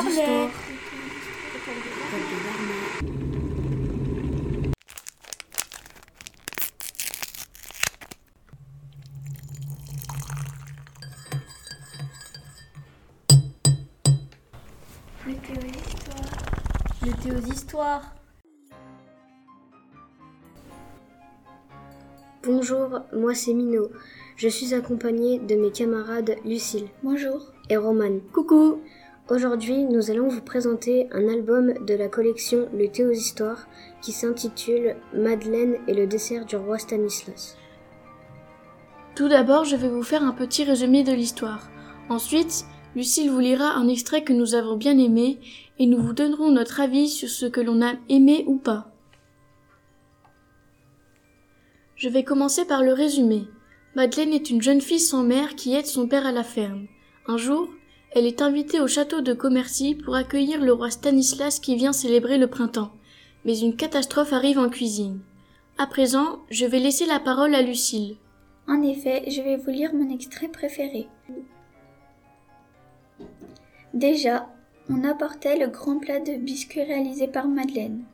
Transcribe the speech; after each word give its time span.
Carnet. 0.00 0.50
Météo 17.02 17.34
d'histoire. 17.40 18.14
Bonjour, 22.42 23.00
moi 23.12 23.34
c'est 23.34 23.52
Mino. 23.52 23.90
Je 24.36 24.48
suis 24.48 24.72
accompagnée 24.72 25.38
de 25.38 25.56
mes 25.56 25.70
camarades 25.70 26.36
Lucille. 26.46 26.88
Bonjour. 27.02 27.52
Et 27.68 27.76
Romane. 27.76 28.20
Coucou. 28.32 28.80
Aujourd'hui, 29.30 29.84
nous 29.84 30.10
allons 30.10 30.26
vous 30.26 30.40
présenter 30.40 31.06
un 31.12 31.28
album 31.28 31.72
de 31.86 31.94
la 31.94 32.08
collection 32.08 32.68
Le 32.74 32.88
Théos 32.88 33.12
Histoire 33.12 33.68
qui 34.02 34.10
s'intitule 34.10 34.96
Madeleine 35.14 35.76
et 35.86 35.94
le 35.94 36.08
dessert 36.08 36.44
du 36.46 36.56
roi 36.56 36.78
Stanislas. 36.78 37.56
Tout 39.14 39.28
d'abord, 39.28 39.64
je 39.64 39.76
vais 39.76 39.88
vous 39.88 40.02
faire 40.02 40.24
un 40.24 40.32
petit 40.32 40.64
résumé 40.64 41.04
de 41.04 41.12
l'histoire. 41.12 41.70
Ensuite, 42.08 42.64
Lucille 42.96 43.30
vous 43.30 43.38
lira 43.38 43.74
un 43.74 43.86
extrait 43.86 44.24
que 44.24 44.32
nous 44.32 44.56
avons 44.56 44.76
bien 44.76 44.98
aimé 44.98 45.38
et 45.78 45.86
nous 45.86 46.02
vous 46.02 46.12
donnerons 46.12 46.50
notre 46.50 46.80
avis 46.80 47.08
sur 47.08 47.28
ce 47.28 47.46
que 47.46 47.60
l'on 47.60 47.82
a 47.82 47.92
aimé 48.08 48.42
ou 48.48 48.56
pas. 48.56 48.90
Je 51.94 52.08
vais 52.08 52.24
commencer 52.24 52.64
par 52.64 52.82
le 52.82 52.94
résumé. 52.94 53.44
Madeleine 53.94 54.32
est 54.32 54.50
une 54.50 54.60
jeune 54.60 54.80
fille 54.80 54.98
sans 54.98 55.22
mère 55.22 55.54
qui 55.54 55.72
aide 55.76 55.86
son 55.86 56.08
père 56.08 56.26
à 56.26 56.32
la 56.32 56.42
ferme. 56.42 56.88
Un 57.28 57.36
jour, 57.36 57.68
elle 58.12 58.26
est 58.26 58.42
invitée 58.42 58.80
au 58.80 58.88
château 58.88 59.20
de 59.20 59.32
Commercy 59.32 59.94
pour 59.94 60.16
accueillir 60.16 60.60
le 60.60 60.72
roi 60.72 60.90
Stanislas 60.90 61.60
qui 61.60 61.76
vient 61.76 61.92
célébrer 61.92 62.38
le 62.38 62.48
printemps. 62.48 62.90
Mais 63.44 63.58
une 63.58 63.76
catastrophe 63.76 64.32
arrive 64.32 64.58
en 64.58 64.68
cuisine. 64.68 65.20
À 65.78 65.86
présent, 65.86 66.40
je 66.50 66.66
vais 66.66 66.80
laisser 66.80 67.06
la 67.06 67.20
parole 67.20 67.54
à 67.54 67.62
Lucille. 67.62 68.16
En 68.68 68.82
effet, 68.82 69.24
je 69.30 69.40
vais 69.40 69.56
vous 69.56 69.70
lire 69.70 69.94
mon 69.94 70.12
extrait 70.12 70.48
préféré. 70.48 71.08
Déjà, 73.94 74.48
on 74.88 75.04
apportait 75.04 75.58
le 75.58 75.68
grand 75.68 75.98
plat 75.98 76.20
de 76.20 76.34
biscuits 76.34 76.82
réalisé 76.82 77.28
par 77.28 77.48
Madeleine. 77.48 78.04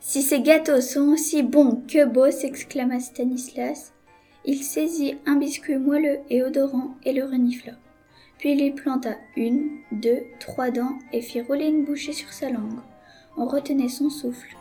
Si 0.00 0.20
ces 0.20 0.42
gâteaux 0.42 0.80
sont 0.80 1.08
aussi 1.08 1.42
bons 1.42 1.82
que 1.88 2.04
beaux, 2.04 2.30
s'exclama 2.30 3.00
Stanislas. 3.00 3.92
Il 4.46 4.62
saisit 4.62 5.16
un 5.26 5.36
biscuit 5.36 5.78
moelleux 5.78 6.20
et 6.28 6.42
odorant 6.42 6.96
et 7.04 7.12
le 7.12 7.24
renifla. 7.24 7.72
Puis 8.38 8.52
il 8.52 8.60
y 8.60 8.70
planta 8.70 9.14
une, 9.36 9.78
deux, 9.90 10.24
trois 10.38 10.70
dents 10.70 10.98
et 11.12 11.22
fit 11.22 11.40
rouler 11.40 11.66
une 11.68 11.84
bouchée 11.84 12.12
sur 12.12 12.32
sa 12.32 12.50
langue. 12.50 12.80
On 13.36 13.46
retenait 13.46 13.88
son 13.88 14.10
souffle. 14.10 14.56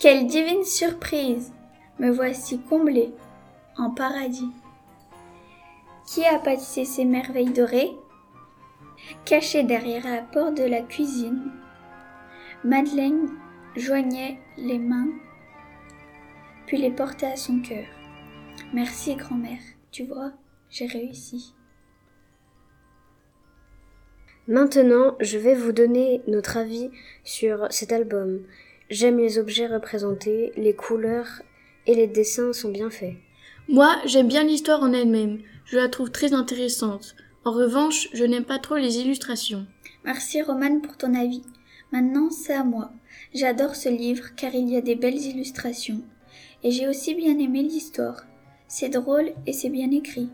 Quelle 0.00 0.26
divine 0.26 0.64
surprise 0.64 1.52
Me 1.98 2.10
voici 2.10 2.58
comblé, 2.58 3.12
en 3.76 3.90
paradis. 3.90 4.50
Qui 6.06 6.24
a 6.24 6.38
pâtissé 6.38 6.86
ces 6.86 7.04
merveilles 7.04 7.52
dorées? 7.52 7.92
Caché 9.26 9.62
derrière 9.62 10.06
la 10.06 10.22
porte 10.22 10.56
de 10.56 10.64
la 10.64 10.80
cuisine, 10.80 11.52
Madeleine 12.64 13.28
joignait 13.76 14.38
les 14.56 14.78
mains, 14.78 15.08
puis 16.70 16.78
les 16.78 16.92
portait 16.92 17.26
à 17.26 17.36
son 17.36 17.58
cœur. 17.58 17.84
Merci, 18.72 19.16
grand-mère. 19.16 19.58
Tu 19.90 20.04
vois, 20.04 20.30
j'ai 20.70 20.86
réussi. 20.86 21.52
Maintenant, 24.46 25.16
je 25.18 25.36
vais 25.36 25.56
vous 25.56 25.72
donner 25.72 26.22
notre 26.28 26.58
avis 26.58 26.92
sur 27.24 27.66
cet 27.70 27.90
album. 27.90 28.44
J'aime 28.88 29.18
les 29.18 29.40
objets 29.40 29.66
représentés, 29.66 30.52
les 30.56 30.72
couleurs 30.72 31.42
et 31.88 31.96
les 31.96 32.06
dessins 32.06 32.52
sont 32.52 32.70
bien 32.70 32.88
faits. 32.88 33.16
Moi, 33.68 33.96
j'aime 34.04 34.28
bien 34.28 34.44
l'histoire 34.44 34.80
en 34.80 34.92
elle-même. 34.92 35.40
Je 35.64 35.76
la 35.76 35.88
trouve 35.88 36.12
très 36.12 36.34
intéressante. 36.34 37.16
En 37.44 37.50
revanche, 37.50 38.08
je 38.12 38.22
n'aime 38.22 38.44
pas 38.44 38.60
trop 38.60 38.76
les 38.76 38.98
illustrations. 38.98 39.66
Merci 40.04 40.40
Romane 40.40 40.82
pour 40.82 40.96
ton 40.96 41.14
avis. 41.14 41.42
Maintenant, 41.90 42.30
c'est 42.30 42.54
à 42.54 42.62
moi. 42.62 42.92
J'adore 43.34 43.74
ce 43.74 43.88
livre 43.88 44.36
car 44.36 44.54
il 44.54 44.70
y 44.70 44.76
a 44.76 44.80
des 44.80 44.94
belles 44.94 45.20
illustrations. 45.20 46.04
Et 46.62 46.70
j'ai 46.70 46.88
aussi 46.88 47.14
bien 47.14 47.38
aimé 47.38 47.62
l'histoire. 47.62 48.24
C'est 48.68 48.90
drôle 48.90 49.32
et 49.46 49.52
c'est 49.52 49.70
bien 49.70 49.90
écrit. 49.90 50.28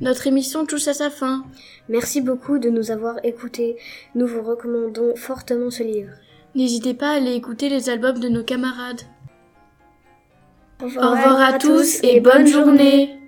Notre 0.00 0.26
émission 0.26 0.66
touche 0.66 0.88
à 0.88 0.94
sa 0.94 1.10
fin. 1.10 1.44
Merci 1.88 2.20
beaucoup 2.20 2.58
de 2.58 2.70
nous 2.70 2.90
avoir 2.90 3.24
écoutés. 3.24 3.76
Nous 4.14 4.26
vous 4.26 4.42
recommandons 4.42 5.14
fortement 5.16 5.70
ce 5.70 5.82
livre. 5.82 6.12
N'hésitez 6.54 6.94
pas 6.94 7.10
à 7.10 7.16
aller 7.16 7.34
écouter 7.34 7.68
les 7.68 7.88
albums 7.90 8.18
de 8.18 8.28
nos 8.28 8.42
camarades. 8.42 9.02
Au 10.80 10.86
revoir, 10.86 11.06
Au 11.06 11.10
revoir 11.16 11.40
à 11.40 11.58
tous 11.58 12.02
et 12.02 12.20
bonne 12.20 12.46
journée. 12.46 13.19